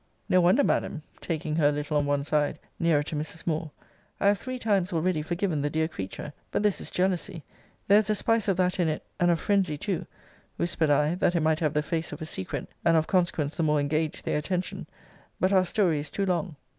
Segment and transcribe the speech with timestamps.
[0.27, 3.45] No wonder, Madam; taking her a little on one side, nearer to Mrs.
[3.45, 3.69] Moore.
[4.19, 7.43] I have three times already forgiven the dear creature but this is jealousy!
[7.87, 10.07] There is a spice of that in it and of phrensy too
[10.57, 13.61] [whispered I, that it might have the face of a secret, and of consequence the
[13.61, 14.87] more engage their attention]
[15.39, 16.55] but our story is too long.